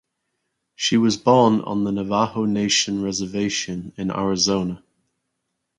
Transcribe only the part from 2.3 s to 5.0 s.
Nation reservation in Arizona.